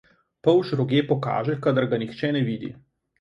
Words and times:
Polž 0.45 0.71
roge 0.79 1.01
pokaže, 1.11 1.57
kadar 1.67 1.87
ga 1.91 1.99
nihče 2.05 2.31
ne 2.39 2.43
vidi. 2.49 2.71